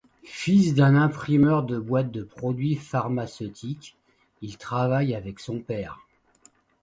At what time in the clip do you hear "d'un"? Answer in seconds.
0.73-0.95